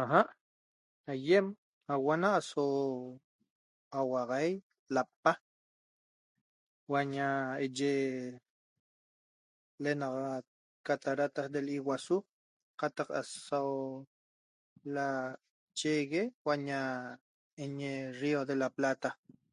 [0.00, 0.22] Aja
[1.12, 1.46] aiem
[1.94, 2.64] aguana so
[3.98, 4.50] auaxai
[4.94, 5.32] lapa
[6.88, 7.26] huaña
[7.66, 7.92] eye
[9.82, 10.44] lenaxat
[10.86, 12.16] cataratas del Iguazú
[12.80, 13.62] cataq aso
[14.94, 16.78] lachexe uaña
[17.64, 19.10] enye rio de la plata